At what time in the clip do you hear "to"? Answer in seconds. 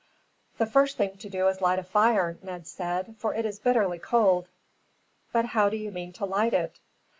1.17-1.29, 1.57-1.63, 6.13-6.25